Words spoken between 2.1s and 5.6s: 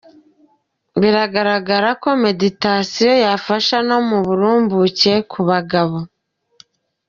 meditasiyo yafasha no mu burumbuke ku